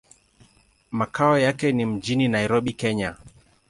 Makao 0.91 1.39
yake 1.39 1.71
ni 1.71 1.85
mjini 1.85 2.27
Nairobi, 2.27 2.73
Kenya. 2.73 3.15